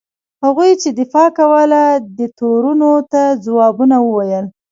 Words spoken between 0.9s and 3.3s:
دفاع کوله دې تورونو ته